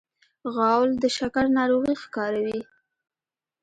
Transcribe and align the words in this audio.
غول 0.53 0.89
د 1.01 1.03
شکر 1.17 1.45
ناروغي 1.57 1.93
ښکاروي. 2.01 2.59